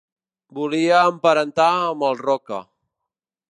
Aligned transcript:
Volia 0.59 1.01
emparentar 1.11 1.69
amb 1.91 2.09
els 2.11 2.25
Roca. 2.31 2.63